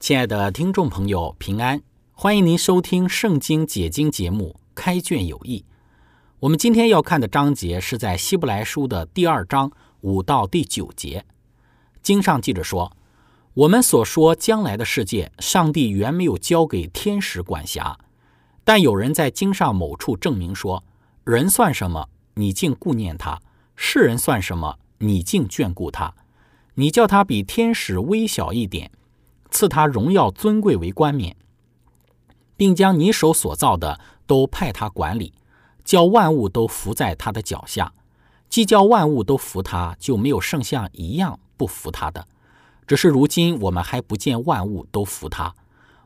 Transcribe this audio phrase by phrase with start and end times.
[0.00, 1.82] 亲爱的听众朋友，平安！
[2.12, 5.58] 欢迎您收听《圣经解经》节目《开卷有益》。
[6.38, 11.26] 我们今天要看的章节是在希伯来书的第二章五到第九节。
[12.00, 12.96] 经上记着说
[13.54, 17.98] ：“我们所说将来的世界，上帝原没有交给天使管辖。
[18.62, 20.84] 但有人在经上某处证明说：
[21.24, 22.08] 人算什么？
[22.34, 23.42] 你竟顾念他；
[23.74, 24.78] 世人算什么？
[24.98, 26.14] 你竟眷顾他？
[26.74, 28.92] 你叫他比天使微小一点。”
[29.50, 31.36] 赐他荣耀尊贵为冠冕，
[32.56, 35.32] 并将你手所造的都派他管理，
[35.84, 37.92] 叫万物都伏在他的脚下。
[38.48, 42.26] 既叫万物都服他，就没有圣像一样不服他的。
[42.86, 45.54] 只是如今我们还不见万物都服他，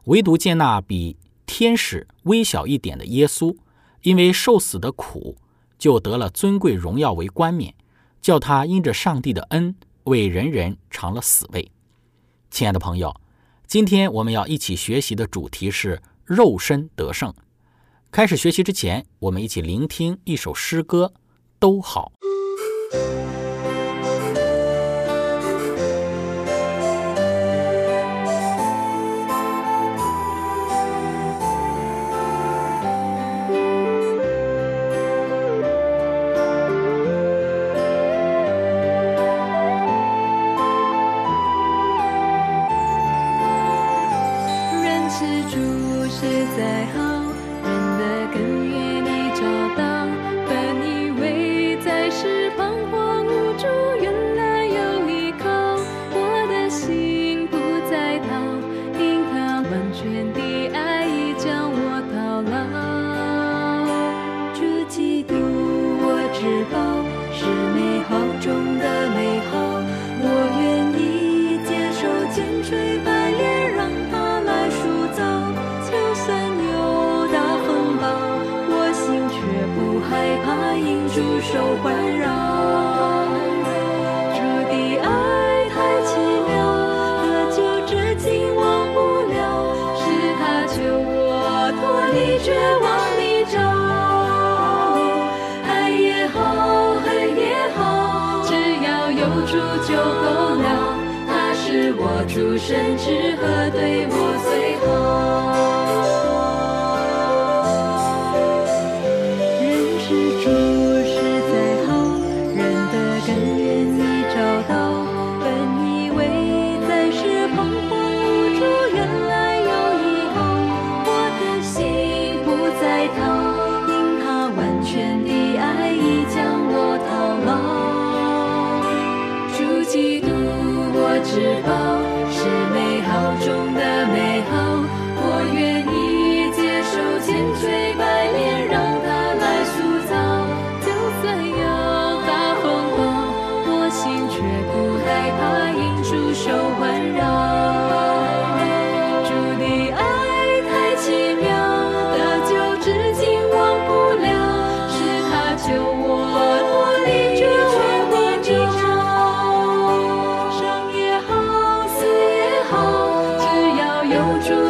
[0.07, 3.57] 唯独见那比天使微小一点的耶稣，
[4.03, 5.37] 因为受死的苦，
[5.79, 7.75] 就得了尊贵荣耀为冠冕，
[8.21, 11.71] 叫他因着上帝的恩，为人人尝了死味。
[12.51, 13.22] 亲爱的朋友。
[13.73, 17.33] 今天我们要一起学习的主题是肉身得胜。
[18.11, 21.15] 开始学习之前，我们一起聆听一首诗歌，
[21.59, 22.13] 都好。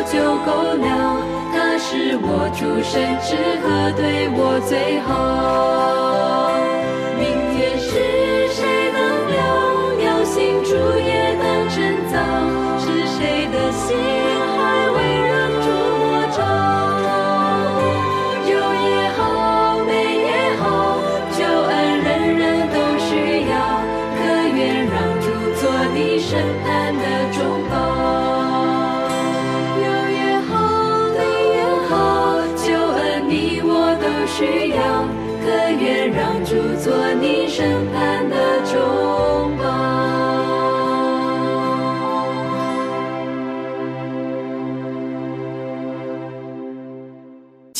[0.04, 1.22] 就够了，
[1.52, 6.71] 他是我出生之和，对我最好。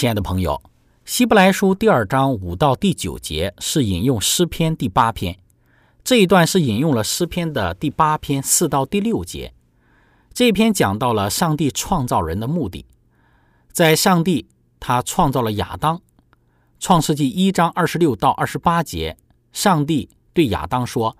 [0.02, 0.60] 亲爱的朋友，
[1.04, 5.38] 希伯来书第二章五到第九节是引用诗篇第八篇，
[6.02, 9.54] 这一段是引用了诗篇的第八篇四到第六节。
[10.34, 12.84] 这篇讲到了上帝创造人的目的，
[13.70, 14.49] 在上帝
[14.81, 16.02] 他创造了亚当，
[16.81, 19.16] 创世纪一章二十六到二十八节，
[19.52, 21.16] 上帝对亚当说，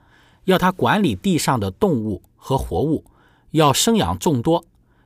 [0.47, 3.05] 要他管理地上的动物和活物，
[3.53, 4.65] 要生养众多。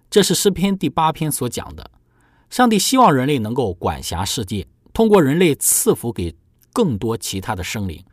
[0.08, 1.90] 这是诗篇第八篇所讲的。
[2.50, 6.34] 上帝希望人类能够管辖世界，通过人类赐福给
[6.72, 8.04] 更多其他的生灵。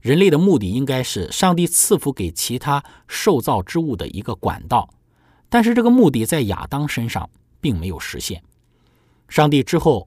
[0.00, 4.88] 人类的目的应该是上帝赐福给其他受造之物的一个管道。
[5.48, 7.28] 但是这个目的在亚当身上
[7.60, 8.42] 并没有实现。
[9.28, 10.06] 上帝之后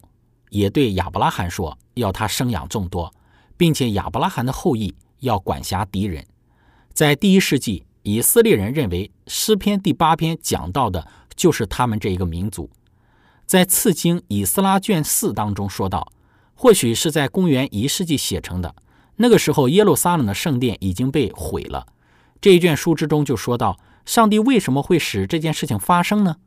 [0.49, 3.11] 也对亚伯拉罕说，要他生养众多，
[3.57, 6.23] 并且亚伯拉罕的后裔要管辖敌人。
[6.93, 12.69] 在第一世纪，以色列人认为诗篇第八篇讲到的就是他们这一个民族。
[13.47, 16.11] 在次经以斯拉卷四当中说到，
[16.53, 18.75] 或许是在公元一世纪写成的。
[19.15, 21.87] 那个时候，耶路撒冷的圣殿已经被毁了。
[22.41, 23.79] 这一卷书之中就说到。
[24.05, 26.37] 上帝为什么会使这件事情发生呢？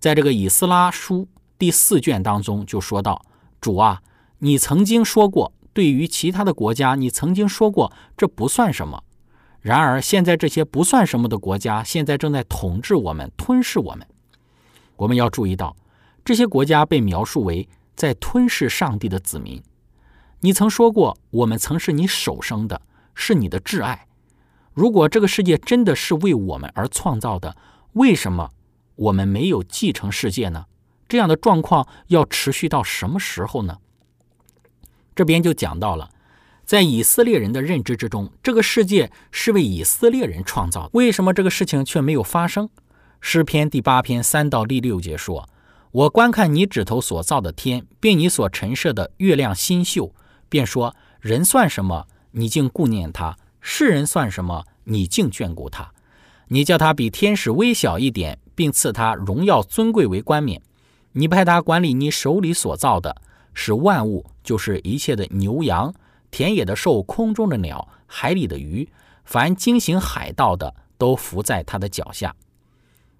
[0.00, 3.24] 在这个以斯拉书第四卷当中就说到
[3.60, 4.02] ：“主啊，
[4.38, 9.04] 你曾经说过，对于其他的国家，你曾经说过这不算什么。
[9.60, 14.04] 然而现在这些不算什么的国家，现在正在统治我们，吞噬我们。
[14.96, 15.76] 我们要注意到，
[16.30, 19.60] 这些国家被描述为在吞噬上帝的子民。
[20.42, 22.82] 你曾说过，我们曾是你手生的，
[23.16, 24.06] 是你的挚爱。”
[24.72, 27.56] 如果这个世界真的是为我们而创造的，
[27.94, 28.50] 为什么
[28.94, 30.66] 我们没有继承世界呢？
[31.08, 33.78] 这样的状况要持续到什么时候呢？
[35.16, 36.10] 这边就讲到了，
[36.64, 42.70] 在以色列人的认知之中，这个世界是为以色列人创造，为什么这个事情却没有发生？
[43.20, 45.48] 诗篇第八篇三到第六节说
[45.92, 50.14] ：“我观看你指头所造的天，并你所陈设的月亮星宿，
[50.48, 52.06] 便说：人算什么？
[52.30, 54.64] 你竟顾念他。”世人算什么？
[54.84, 55.92] 你竟眷顾他？
[56.48, 60.62] 你叫他比天使微小一点，并赐他荣耀尊贵为冠冕。
[61.12, 63.20] 你派他管理你手里所造的，
[63.52, 65.92] 使万物，就是一切的牛羊、
[66.30, 68.88] 田野的兽、空中的鸟、海里的鱼，
[69.24, 72.34] 凡惊醒海道的，都伏在他的脚下。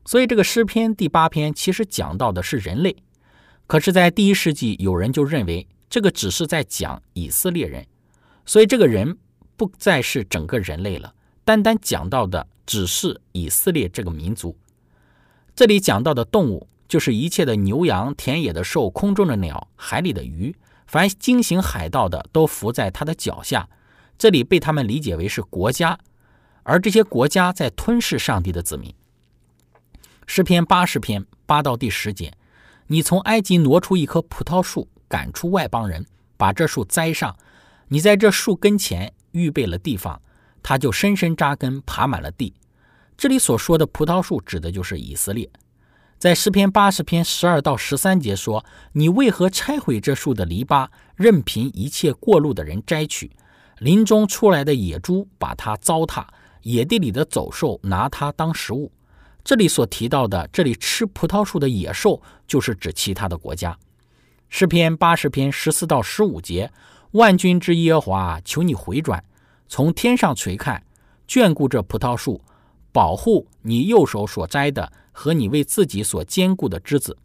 [0.05, 2.97] 所以，这个诗篇第八篇其实讲到的是人类。
[3.67, 7.87] 可是，在第一世纪，有人就认为这个只是在讲以色列人，
[8.45, 9.17] 所以这个人。
[9.57, 11.13] 不再是整个人类了，
[11.45, 14.57] 单单讲到的只是以色列这个民族。
[15.55, 20.57] 这里讲到的动物，就是一切的牛羊、田野的兽、空中的鸟、海里的鱼，
[20.87, 23.69] 凡惊醒海道的，都伏在他的脚下。
[24.17, 25.99] 这里被他们理解为是国家，
[26.63, 28.95] 而这些国家在吞噬上帝的子民。
[30.33, 32.33] 诗篇八十篇八到第十节，
[32.87, 36.07] 你从埃及挪出一棵葡萄树，赶出外邦人，
[36.37, 37.37] 把这树栽上，
[37.89, 39.13] 你在这树跟前。
[39.33, 40.23] 预备了地方，
[40.63, 42.55] 他就深深扎根，爬满了地。
[43.17, 45.51] 这里所说的葡萄树，指的就是以色列。
[46.17, 53.33] 在诗篇八十篇十二到十三节说：“你为何拆毁这树的篱笆，任凭一切过路的人摘取？
[53.79, 56.25] 林中出来的野猪把它糟蹋，
[56.63, 58.93] 野地里的走兽拿它当食物。”
[59.45, 63.77] 这里所提到的，这里吃葡萄树的野兽，就是指其他的国家。
[64.49, 66.71] 诗篇八十篇十四到十五节。
[67.13, 69.25] 万军之耶和华，求你回转，
[69.67, 70.81] 从天上垂看，
[71.27, 72.41] 眷顾这葡萄树，
[72.93, 77.19] 保护你右手所摘的和你为自己所坚固的枝子。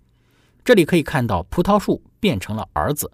[0.64, 3.12] 这里可以看到，葡萄树变成了儿子。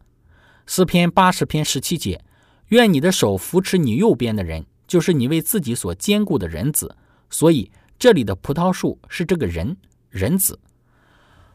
[0.66, 2.24] 诗篇八十篇十七节：
[2.70, 6.96] 愿你的手扶持你右边的人，就是你为自己所坚固的人子。
[7.30, 7.70] 所以，
[8.02, 9.78] 这里的葡萄树是这个人
[10.10, 10.60] 人子。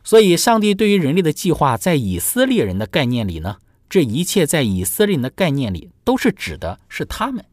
[0.04, 3.56] 所以，上帝对于人类的计划，在以色列人的概念里呢？
[3.90, 7.44] 这一切在以色列人的概念里都是指的是他们。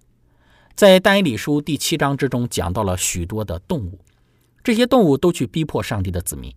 [0.76, 4.00] 在但以理书第七章之中讲到了许多的动物，
[4.64, 6.54] 这些动物都去逼迫上帝的子民。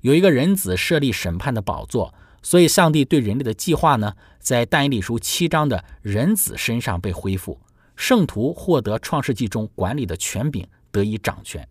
[0.00, 7.60] 有一个人子设立审判的宝座，所以上帝对人类的计划呢，在但以理书七章的人子身上被恢复，
[7.94, 11.68] 圣徒获得创世纪中管理的权柄，得以掌权。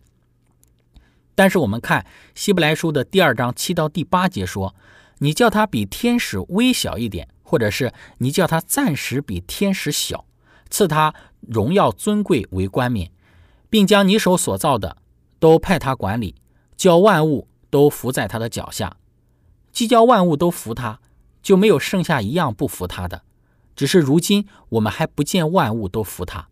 [1.36, 2.06] 但是我们看
[2.36, 4.76] 希伯来书的第二章七到第八节说
[5.20, 10.26] ：“你叫他比天使微小一点。”或者是你叫他暂时比天使小，
[10.70, 13.10] 赐他荣耀尊贵为冠冕，
[13.70, 14.98] 并将你手所造的
[15.40, 16.36] 都派他管理，
[16.76, 18.98] 叫万物都伏在他的脚下。
[19.72, 21.00] 既叫万物都服他，
[21.42, 23.24] 就没有剩下一样不服他的。
[23.78, 26.50] 只是如今我们还不见万物都服他。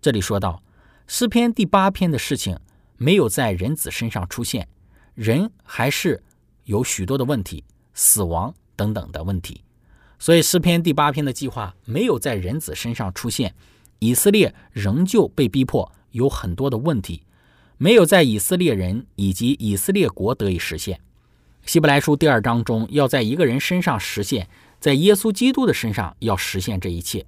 [0.00, 0.62] 这里说到
[1.06, 2.58] 诗篇第八篇的事情
[2.96, 4.66] 没有在人子身上出现，
[5.14, 6.22] 人还是
[6.64, 9.60] 有许多的问题，死亡等等的问题。
[10.18, 13.54] 所以诗篇第八篇的计划没有在人子身上出现，
[13.98, 17.22] 以色列仍旧被逼迫，有很多的问题
[17.76, 20.98] 没有在以色列人以及以色列国得以实现。
[21.66, 24.48] 希伯来书第二章中要在一个人身上实现。
[24.80, 27.24] 在耶稣基督的身上要实现这一切。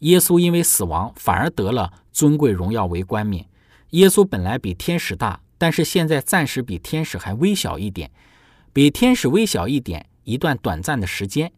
[0.00, 3.46] 耶稣因为死亡反而得了尊贵荣耀为冠冕。
[3.90, 8.10] 耶稣本来比天使大，但是现在暂时比天使还微小一点，
[8.72, 11.50] 比天使微小一点一段短暂的时间。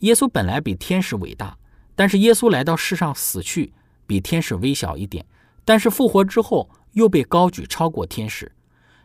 [0.00, 1.56] 耶稣本来比天使伟大，
[1.94, 3.72] 但是耶稣来到世上死去，
[4.06, 5.26] 比天使微小一点，
[5.64, 8.50] 但是复活之后又被高举超过天使。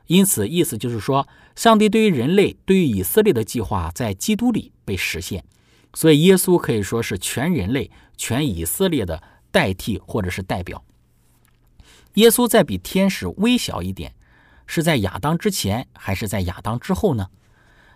[0.07, 5.43] 因此，意思就是说，上帝对于人类、对于以色列的计划在基督里被实现。
[5.93, 10.83] 所以，耶稣可以说是全人类、全以色列的代替或者是代表。
[12.15, 14.13] 耶稣在比天使微小一点，
[14.65, 17.27] 是在亚当之前还是在亚当之后呢？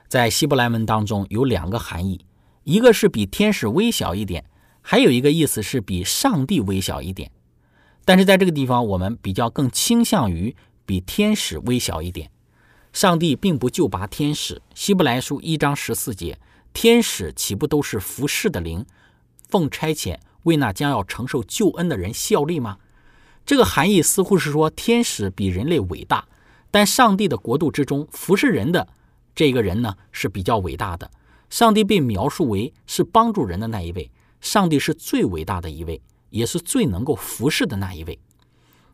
[0.07, 2.25] 在希伯来文当中有两个含义，
[2.63, 4.45] 一个是比天使微小一点，
[4.81, 7.31] 还有一个意思是比上帝微小一点。
[8.05, 12.29] 但是在这个地方，我们比较更倾向于比天使微小一点。
[12.91, 14.61] 上帝并不就拔天使。
[14.75, 16.37] 希伯来书一章十四节。
[16.73, 18.85] 天使岂不都是服侍的灵，
[19.47, 22.77] 奉差遣为那将要承受救恩的人效力吗？
[23.45, 26.25] 这个含义似乎是说天使比人类伟大，
[26.71, 28.87] 但上帝的国度之中服侍人的
[29.35, 31.09] 这个人呢是比较伟大的。
[31.49, 34.09] 上帝被描述为是帮助人的那一位，
[34.41, 36.01] 上帝是最伟大的一位，
[36.31, 38.17] 也是最能够服侍的那一位。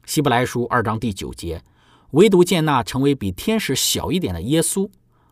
[0.05, 1.63] 希伯来书二章第九节，
[2.11, 4.89] 唯独见那成为比天使小一点的耶稣。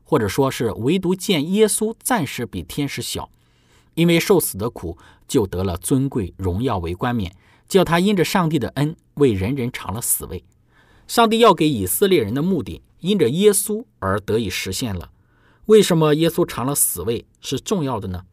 [0.09, 3.29] 或者说是唯独见耶稣暂时比天使小，
[3.93, 4.97] 因为受死的苦，
[5.27, 7.35] 就得了尊贵荣耀为冠冕，
[7.67, 10.45] 叫他因着上帝的恩为人人尝了死味。
[11.09, 15.11] 上帝要给以色列人的目的，因着耶稣而得以实现了。
[15.65, 18.23] 为什么耶稣尝了死味是重要的呢？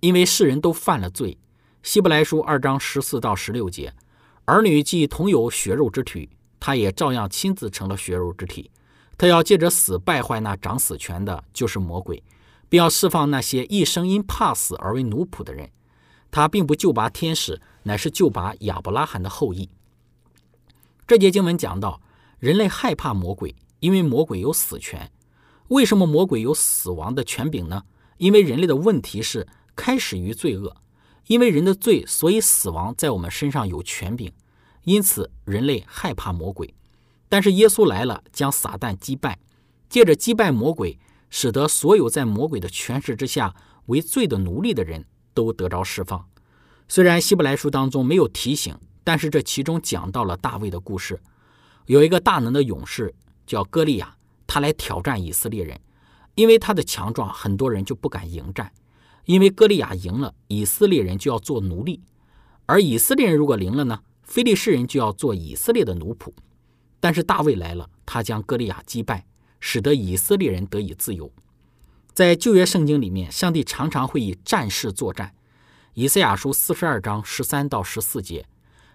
[0.00, 1.36] 因为世人都犯了罪。
[1.82, 3.92] 希伯来书二章十四到十六节，
[4.46, 8.70] 儿女既同有血肉之体，他也照样亲自成了血肉之体。
[9.20, 12.24] 他要借着死败坏那掌死权的，就是魔鬼，
[12.70, 15.70] 并要释放那些一生因怕死而为奴仆的人。
[16.30, 19.68] 他并不救拔天使，乃是救拔亚伯拉罕的后裔。
[21.06, 22.00] 这节经文讲到，
[22.38, 25.12] 人类害怕魔鬼，因为魔鬼有死权。
[25.68, 27.82] 为什么魔鬼有死亡的权柄呢？
[28.16, 29.46] 因为人类的问题是
[29.76, 30.74] 开始于罪恶，
[31.26, 34.32] 因为人的罪，所以死亡在我们身上有权柄。
[34.84, 36.72] 因此，人类害怕魔鬼。
[37.30, 39.38] 但是耶稣来了，将撒旦击败，
[39.88, 40.98] 借着击败魔鬼，
[41.30, 43.54] 使得所有在魔鬼的权势之下
[43.86, 46.26] 为罪的奴隶的人都得着释放。
[46.88, 51.20] 虽然希伯来书当中没有提醒，但是这其中讲到了大卫的故事。
[51.86, 53.14] 有一个大能的勇士
[53.46, 55.80] 叫歌利亚，他来挑战以色列人，
[56.34, 58.72] 因为他的强壮，很多人就不敢迎战。
[59.26, 62.00] 因为歌利亚赢了，以色列人就要做奴隶；
[62.66, 66.32] 而以色列人如果赢了呢，非利士人就要做以色列的奴仆。
[67.00, 69.26] 但是大卫来了，他将歌利亚击败，
[69.58, 71.32] 使得以色列人得以自由。
[72.12, 75.34] 在旧约圣经里面，上帝常常会以战士作战。
[75.94, 78.46] 以赛亚书四十二章十三到十四节，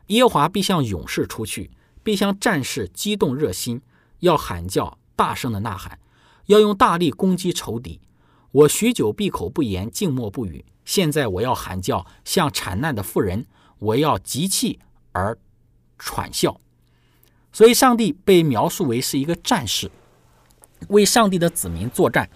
[0.08, 1.72] 耶和华必向勇士出去，
[2.04, 3.82] 必向战士激动热心，
[4.20, 6.00] 要喊叫，大声的呐喊，
[6.46, 8.00] 要用大力攻击仇敌。
[8.52, 10.64] 我许久闭口不言，静默不语。
[10.86, 13.46] 现在我要喊叫，像产难的妇人，
[13.80, 14.80] 我要急气
[15.12, 15.38] 而
[15.98, 16.62] 喘笑。
[17.56, 19.90] 所以，上帝被描述为是一个战士，
[20.90, 22.30] 为上帝的子民作战。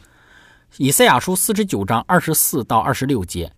[0.77, 3.51] 以赛亚书四十九章二十四到二十六节：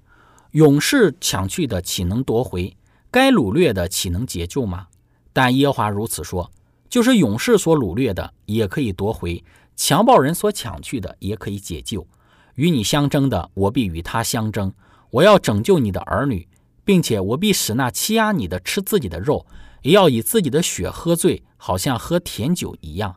[0.53, 2.75] 勇士抢去的，岂能夺回？
[3.11, 4.87] 该掳掠的，岂能解救吗？
[5.31, 6.51] 但耶和华如此说：
[6.89, 9.43] 就是勇士所掳掠的，也可以夺回；
[9.75, 12.07] 强暴人所抢去的，也可以解救。
[12.55, 14.71] 与你相争的，我必与他相争；
[15.11, 16.47] 我要拯救你的儿女，
[16.83, 19.45] 并且我必使那欺压你的吃自己的肉。
[19.83, 23.15] 也要以自己的血喝醉，好像喝甜酒一样。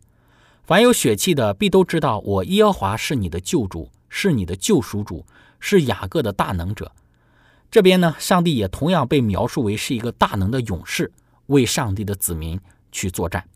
[0.63, 5.27] 凡有血气的，必都知道我耶和华是你的救主，是你的救赎主，
[5.61, 6.91] 是雅各的大能者。
[7.71, 11.13] 这边呢，上帝也同样被描述为是一个大能的勇士，
[11.49, 12.59] 为上帝的子民
[12.91, 13.47] 去作战。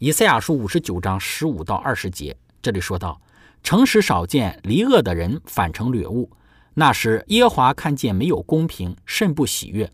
[0.00, 3.20] 以赛亚书五十九章十五到二十节，这里说到：
[3.62, 6.28] 诚实少见，离恶的人反成掠物。
[6.78, 9.90] 那时耶华看见没有公平，甚不喜悦。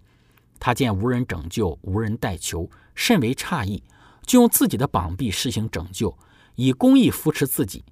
[0.60, 3.82] 他见无人拯救，无人代求，甚为诧异，
[4.26, 6.14] 就用自己的膀臂施行拯救，
[6.56, 7.82] 以公义扶持自己。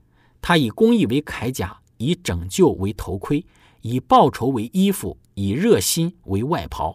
[0.42, 3.46] 他以公义为铠甲，以拯救为头盔，
[3.80, 6.94] 以报仇为衣服，以热心为外袍。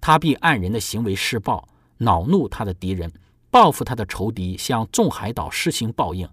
[0.00, 1.68] 他必按人的行为施报，
[1.98, 3.12] 恼怒他的敌人，
[3.48, 6.28] 报复他的仇敌，向众海岛施行报应。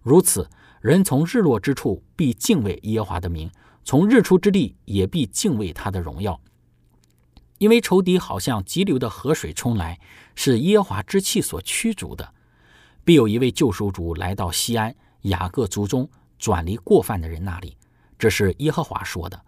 [0.00, 0.48] 如此，
[0.80, 3.50] 人从日落之处必敬畏耶华的名，
[3.86, 6.40] 从日出之地也必敬畏他的荣耀。
[7.58, 10.00] 因为仇敌好像急流的河水冲来，
[10.34, 12.34] 是耶和华之气所驱逐的。
[13.04, 17.76] 必有一位救赎主来到西安雅各族中转离过犯的人那里。
[18.18, 19.40] 这是耶和华说的。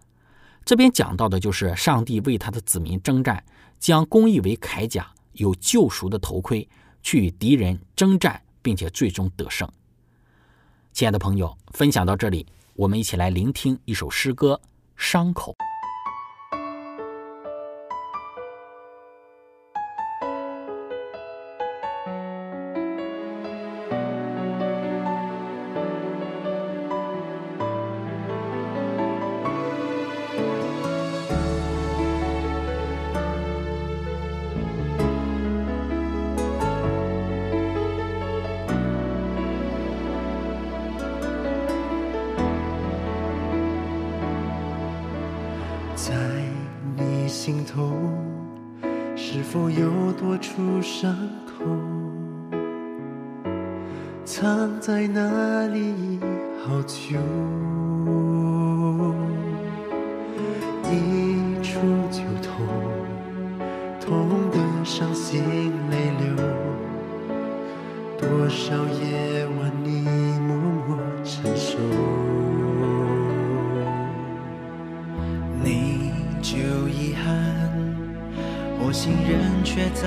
[0.64, 3.42] 这边讲到的就是上帝为他的子民征战，
[3.80, 6.68] 将公义为铠甲，有救赎的头盔，
[7.02, 9.68] 去与敌人征战，并且最终得胜。
[10.92, 12.46] 亲爱的朋友，分享到这里，
[12.78, 14.54] 我们一起来聆听一首诗歌
[14.96, 15.52] 《伤口》。
[47.78, 47.92] 头，
[49.14, 51.14] 是否有多处伤
[51.46, 51.64] 口？
[54.24, 56.18] 藏在那里
[56.64, 57.16] 好久，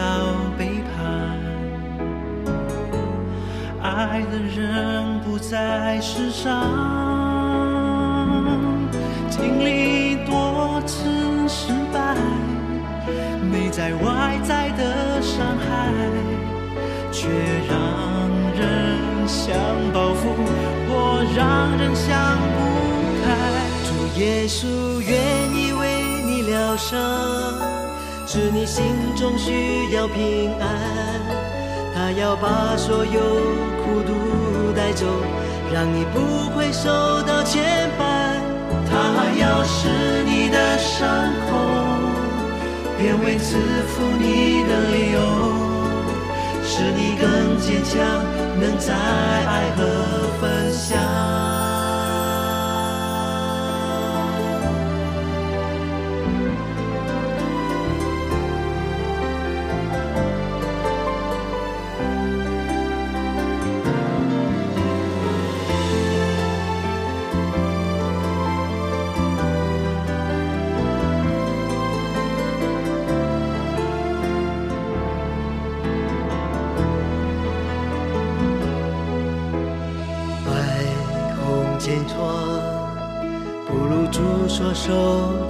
[0.01, 0.07] 要
[0.57, 0.97] 背叛，
[3.83, 6.49] 爱的人不在世上，
[9.29, 10.97] 经历多次
[11.47, 12.15] 失败，
[13.51, 15.69] 内在外在的伤害，
[17.11, 17.29] 却
[17.69, 17.77] 让
[18.57, 18.59] 人
[19.27, 19.53] 想
[19.93, 20.33] 报复，
[20.89, 22.09] 或让人想
[22.55, 22.57] 不
[23.23, 23.27] 开。
[23.85, 25.13] 主耶稣愿
[25.55, 25.81] 意为
[26.25, 26.97] 你疗伤，
[28.33, 30.65] 是你心中需要平安。
[31.93, 33.19] 他要把所有
[33.83, 35.05] 苦毒带走，
[35.73, 36.89] 让你不会受
[37.23, 37.61] 到牵
[37.99, 38.39] 绊。
[38.89, 39.89] 他要使
[40.23, 41.09] 你的伤
[41.49, 41.57] 口
[42.97, 43.57] 变为赐
[43.89, 45.19] 福你的理由，
[46.63, 47.99] 使你更坚强，
[48.61, 49.83] 能在爱和
[50.39, 51.40] 分享。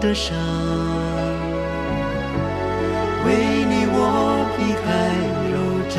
[0.02, 0.36] 的伤。
[3.24, 3.36] 为
[3.70, 3.96] 你我
[4.58, 4.84] 避开
[5.52, 5.56] 肉
[5.88, 5.96] 绽，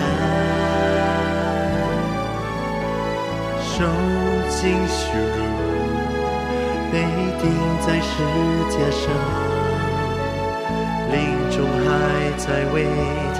[3.63, 3.73] 受
[4.51, 5.01] 尽羞
[5.39, 5.41] 辱，
[6.91, 6.95] 被
[7.41, 7.43] 钉
[7.81, 8.13] 在十
[8.69, 9.03] 架上，
[11.13, 11.15] 临
[11.49, 11.87] 终还
[12.37, 12.77] 在为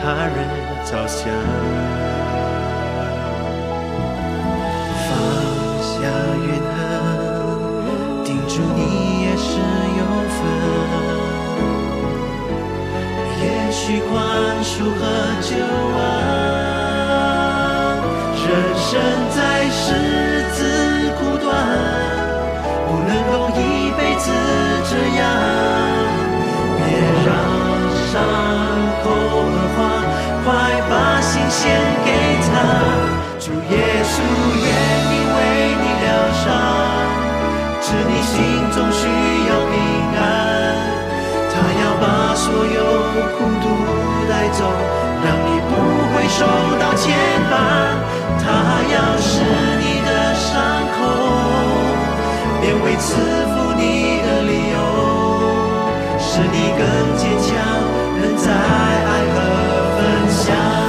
[0.01, 0.39] 他人
[0.87, 1.21] 着想。
[9.43, 9.59] 是
[9.99, 10.01] 有
[10.37, 10.39] 分。
[13.43, 14.11] 也许宽
[14.63, 15.01] 恕和
[15.43, 15.51] 救
[15.99, 16.01] 恩，
[18.47, 18.91] 人生
[19.35, 19.37] 在
[19.71, 19.85] 世
[20.55, 20.59] 自
[21.19, 21.51] 苦短，
[22.87, 23.61] 不能够一
[23.99, 24.25] 辈子
[24.89, 25.21] 这样。
[26.79, 26.81] 别
[27.27, 27.29] 让
[28.07, 28.13] 伤
[29.03, 29.79] 口恶化，
[30.45, 30.47] 快
[30.89, 31.61] 把心献
[32.05, 32.09] 给
[32.47, 33.02] 他。
[44.53, 44.65] 走，
[45.25, 45.73] 让你不
[46.13, 46.45] 会受
[46.79, 47.03] 到牵
[47.51, 47.53] 绊。
[48.45, 48.45] 他
[48.93, 49.41] 要使
[49.81, 50.51] 你的伤
[50.95, 50.99] 口
[52.61, 53.07] 变为赐
[53.47, 54.77] 福你的理由，
[56.19, 56.81] 使你更
[57.17, 57.51] 坚强，
[58.21, 59.37] 能在爱和
[59.97, 60.82] 分享。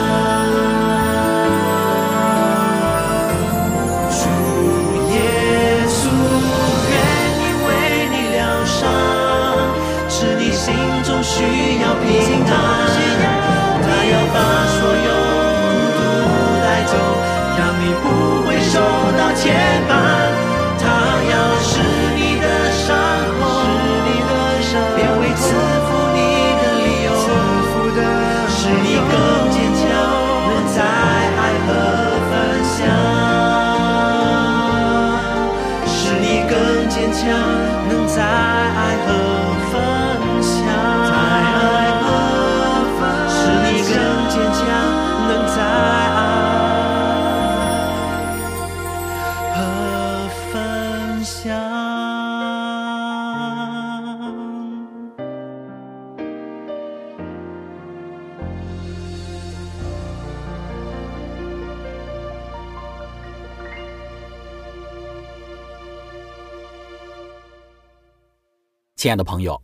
[69.04, 69.62] 亲爱的朋友，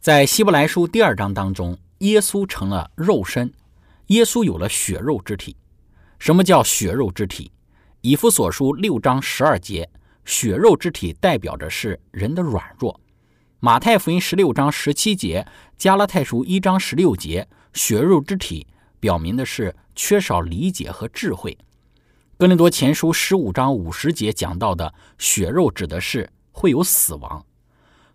[0.00, 3.54] 在希伯来书第二章当中，耶稣成了肉身，
[4.08, 5.56] 耶稣有了血肉之体。
[6.18, 7.52] 什么叫血肉之体？
[8.00, 9.88] 以弗所书六章十二节，
[10.24, 13.00] 血肉之体代表着是人的软弱。
[13.60, 15.46] 马太福音十六章十七节，
[15.78, 18.66] 加拉太书一章十六节，血肉之体
[18.98, 21.56] 表明的是缺少理解和智慧。
[22.36, 27.46] 哥林多前书十五章五十节讲到的血肉，指的是会有死亡。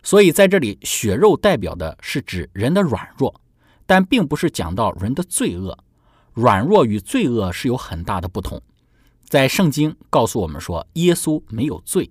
[0.02, 3.40] 所以在这里，血肉代表的是指人的软弱，
[3.86, 5.78] 但并不是讲到人的罪恶。
[6.32, 8.62] 软弱与罪恶是有很大的不同。
[9.24, 12.10] 在圣经告诉我们说，耶稣没有罪。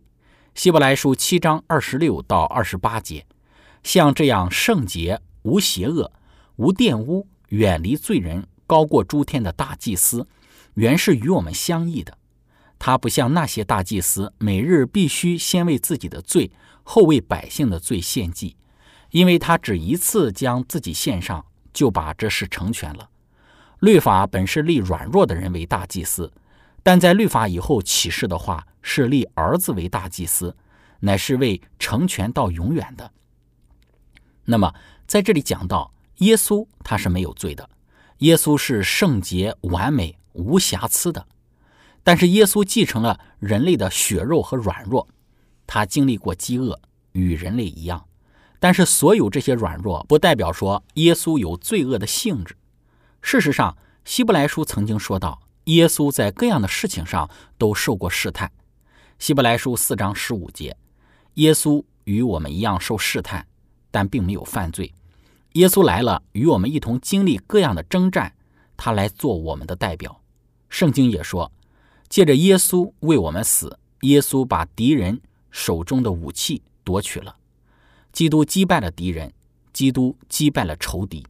[0.56, 3.26] 希伯来书七章二十六到二十八节，
[3.82, 6.12] 像这样圣洁、无邪恶、
[6.58, 10.28] 无玷污、远离罪人、高过诸天的大祭司，
[10.76, 12.18] 原是与我们相异的。
[12.78, 16.52] 他不像那些大祭司，每日必须先为自己的罪。
[16.92, 18.56] 后为百姓的罪献祭，
[19.12, 23.08] 因为他只一次将自己献上，就把这事成全了。
[23.82, 26.34] 律法本是立软弱的人为大祭司，
[26.82, 30.58] 但在律法以后启示的话，是立儿子为大祭司，
[31.02, 33.12] 乃是为成全到永远的。
[34.46, 34.74] 那么
[35.06, 37.70] 在这里讲到耶稣，他是没有罪的，
[38.18, 41.28] 耶稣是圣洁、完美、无瑕疵的，
[42.04, 45.08] 但是耶稣继承了人类的血肉和软弱。
[45.72, 48.04] 他经历过饥饿，与人类一样，
[48.60, 52.58] 但是所有这些软弱不代表说耶稣有罪恶的性质。
[53.22, 57.30] 事实上，希伯来书曾经说到，耶稣在各样的事情上
[57.60, 58.52] 都受过试探。
[59.20, 60.76] 希伯来书四章十五节，
[61.36, 63.46] 耶稣与我们一样受试探，
[63.92, 64.92] 但并没有犯罪。
[65.54, 68.34] 耶稣来了，与我们一同经历各样的征战，
[68.76, 70.20] 他来做我们的代表。
[70.68, 71.52] 圣经也说，
[72.10, 75.22] 借着耶稣为我们死，耶稣把敌人。
[75.52, 77.36] 手中的武器夺取了，
[78.12, 79.34] 基督击败了敌人，
[79.74, 81.26] 基督击败了仇敌，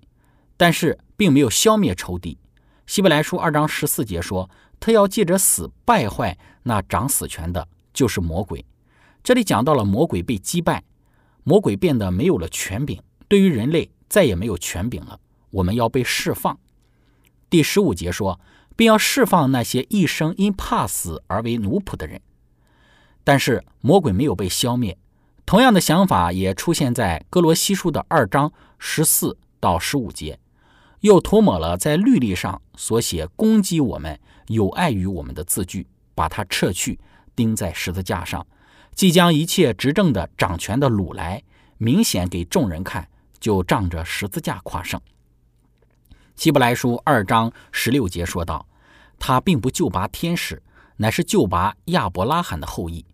[0.57, 2.37] 但是并没有消灭仇敌。
[2.85, 8.65] 希伯来书二章十四节说，他要借着死败坏那掌死权的，就是魔鬼。
[9.23, 10.83] 这里讲到了魔鬼被击败，
[11.43, 15.19] 魔鬼变得没有了权柄，对于人类再也没有权柄了。
[15.51, 16.57] 我们要被释放。
[17.49, 18.39] 第十五节说，
[18.75, 22.21] 并要释放那些一生因怕死而为奴仆的人。
[23.29, 24.97] 但是魔鬼没有被消灭，
[25.45, 30.39] 同样的想法也出现在哥罗西书的二章十四到十五节，
[31.01, 36.99] 又涂抹了在律例上所写攻击我们、有碍于我们的字句，把它撤去，
[37.35, 38.47] 钉在十字架上，
[38.95, 41.43] 即将一切执政的、掌权的掳来，
[41.77, 43.07] 明显给众人看，
[43.39, 44.99] 就仗着十字架夸胜。
[46.35, 48.65] 希伯来书二章十六节说道
[49.19, 50.63] ：“他并不救拔天使，
[50.97, 53.05] 乃是救拔亚伯拉罕的后裔。”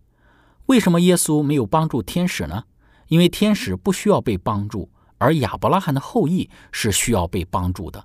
[0.68, 2.64] 为什么耶稣没有帮助天使呢？
[3.08, 8.04] 因为天使不需要被帮助，而亚伯拉罕的后裔是需要被帮助的。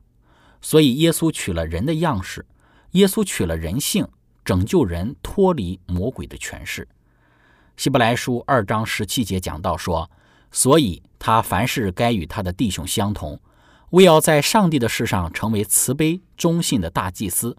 [0.60, 2.44] 所以耶稣取了人的样式，
[2.90, 4.06] 耶稣取了人性，
[4.44, 6.86] 拯救人脱离魔鬼的权势。
[7.78, 10.10] 希伯来书二章十七节讲到说
[10.52, 13.40] ：“所以他凡事该与他的弟兄相同，
[13.90, 17.56] 为要在上帝的事上成为慈悲忠信的大祭司，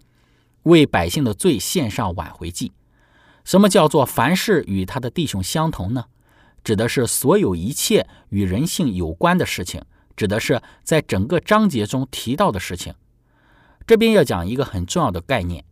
[0.62, 2.70] 为百姓的罪献上挽回祭。”
[3.44, 6.04] 什么叫做凡事与他的弟兄相同呢？
[6.64, 9.82] 指的是所有一切与人性有关的事情，
[10.14, 12.94] 指的是在整个章节中提到的事情。
[13.84, 15.64] 这边要讲一个很重要的概念。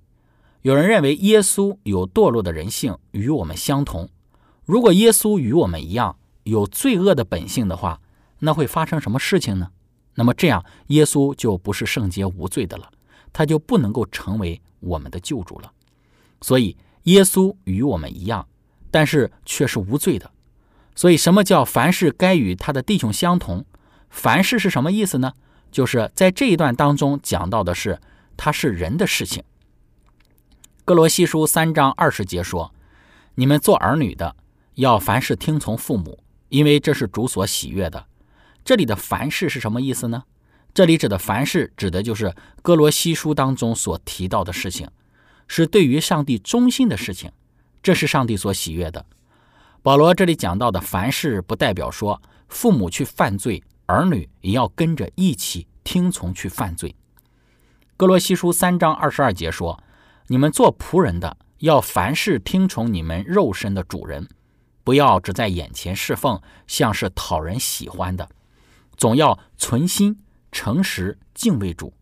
[0.63, 4.09] 有人认为耶稣有堕落的人性，与我们相同。
[4.65, 8.01] 如果耶稣与我们一样有罪恶的本性的话，
[8.41, 9.71] 那会发生什么事情呢？
[10.17, 12.91] 那么这样，耶稣就不是圣洁无罪的了，
[13.33, 15.71] 他就不能够成为我们的救主了。
[16.41, 16.77] 所以。
[17.05, 18.47] 耶稣与我们一样，
[18.91, 20.31] 但是却是无罪的。
[20.95, 23.65] 所以，什么叫凡事该与他的弟兄相同？
[24.11, 25.33] 凡事是什么意思呢？
[25.71, 28.01] 就是在这一段当中讲到的是，
[28.37, 29.43] 他是人的事情。
[30.85, 32.75] 哥罗西书三章二十节说
[33.37, 34.35] ：“你们做儿女的，
[34.75, 38.07] 要凡事听从父母，因为这是主所喜悦的。”
[38.65, 40.25] 这里的凡事是什么意思呢？
[40.75, 44.91] 这里指的凡事，指的就是哥罗西书当中所提到的事情。
[45.53, 47.29] 是对于上帝忠心的事情，
[47.83, 49.05] 这是上帝所喜悦的。
[49.83, 56.95] 保罗这里讲到的凡事，不代表说父母去犯罪，儿女也要跟着一起听从去犯罪。
[57.97, 59.83] 哥罗西书三章二十二节说
[60.29, 64.29] ：“你们做仆人的，要凡事听从你们肉身的主人，
[64.85, 68.29] 不要只在眼前侍奉，像是讨人喜欢的，
[68.97, 70.17] 总要存心
[70.53, 71.93] 诚实敬畏主。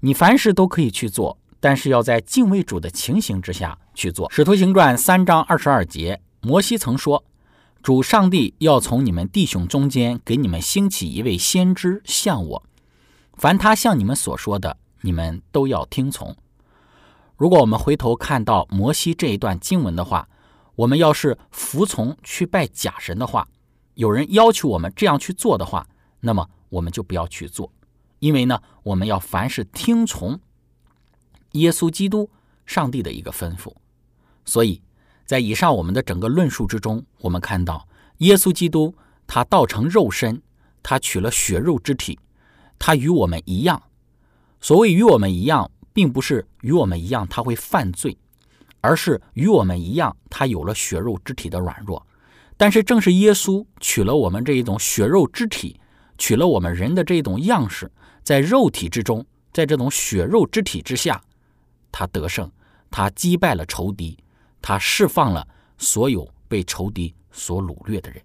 [0.00, 4.28] 你凡事都可以去做。”但是要在敬畏主的情形之下去做。
[4.32, 7.24] 使徒行传三章二十二节，摩西曾说
[7.84, 12.64] ：“主上帝要从你们弟兄中间给你们兴起一位先知，像我。
[13.34, 16.36] 凡他向你们所说的，你们都要听从。
[17.36, 20.28] 如果我们回头看到摩西这一段经文的话，
[20.74, 23.46] 我们要是服从去拜假神的话，
[23.94, 25.86] 有人要求我们这样去做的话，
[26.18, 27.72] 那么我们就不要去做，
[28.18, 30.40] 因为呢，我们要凡是听从
[31.52, 32.28] 耶稣基督
[32.66, 33.72] 上帝的一个吩咐。
[34.44, 34.82] 所以
[35.24, 37.86] 在以上我们的整个论述之中，我们看到
[38.18, 38.94] 耶稣基督
[39.26, 40.42] 他道成肉身，
[40.82, 42.18] 他取了血肉之体，
[42.78, 43.82] 他与我们一样。
[44.60, 48.16] 所谓与我们一样，并不是与我们一样他会犯罪，
[48.80, 52.04] 而是与我们一样，他有了血肉之体的软弱。
[52.56, 55.80] 但是正是耶稣取了我们这一种血肉之体，
[56.18, 57.90] 取了我们人的这一种样式，
[58.22, 61.20] 在肉体之中，在这种血肉之体之下，
[61.92, 62.50] 他得胜，
[62.90, 64.18] 他击败了仇敌。
[64.60, 68.22] 他释放了所有被仇敌所掳掠的人。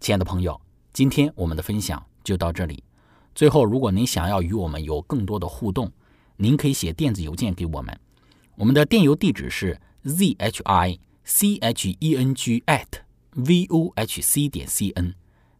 [0.00, 0.60] 亲爱的朋友，
[0.92, 2.82] 今天我们的分享就到这里。
[3.34, 5.90] 最后，如果您想要与我们有更多的互动，
[6.36, 7.98] 您可以写电子邮件给我们。
[8.56, 12.86] 我们的电邮地址是 z h i c h e n g at
[13.30, 15.14] v o h c 点 c n。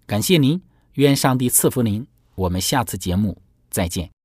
[0.06, 0.60] 感谢您，
[0.94, 2.04] 愿上帝赐福您。
[2.34, 3.40] 我们下次节目
[3.70, 4.17] 再见。